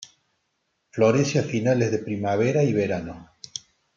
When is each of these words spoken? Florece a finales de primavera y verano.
Florece 0.89 1.37
a 1.37 1.43
finales 1.43 1.91
de 1.91 1.99
primavera 1.99 2.63
y 2.63 2.73
verano. 2.73 3.29